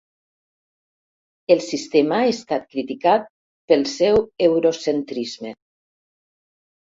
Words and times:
El 1.55 1.59
sistema 1.65 2.15
ha 2.21 2.29
estat 2.31 2.65
criticat 2.71 3.29
pel 3.73 3.85
seu 3.91 4.17
eurocentrisme. 4.49 5.53